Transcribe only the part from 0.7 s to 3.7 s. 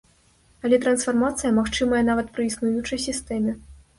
трансфармацыя магчымая нават пры існуючай сістэме.